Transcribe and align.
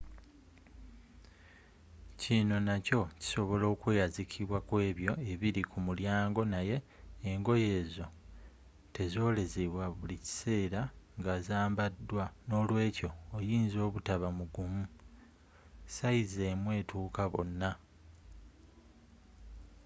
kino 2.21 2.55
nakyo 2.67 3.01
kisobola 3.19 3.65
okweyazikibwa 3.73 4.57
kw'ebyo 4.67 5.11
ebiri 5.31 5.61
ku 5.71 5.77
mulyango 5.87 6.41
naye 6.53 6.77
engoye 7.29 7.67
ezo 7.81 8.05
tezolezzebwa 8.95 9.83
buli 9.97 10.17
kisera 10.25 10.81
nga 11.19 11.33
zzambaddwa 11.45 12.25
nolwekyo 12.49 13.09
oyinza 13.37 13.79
obutaba 13.87 14.27
mugumu 14.37 14.83
sayizi 15.95 16.41
emu 16.51 16.69
etukka 16.79 17.23
bona 17.33 17.71